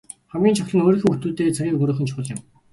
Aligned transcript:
Хамгийн 0.31 0.55
чухал 0.57 0.75
нь 0.77 0.83
өөрийнхөө 0.85 1.09
хүүхдүүдтэйгээ 1.11 1.55
цагийг 1.57 1.75
өнгөрөөх 1.75 1.99
нь 2.01 2.09
чухал 2.09 2.27
юм. 2.35 2.39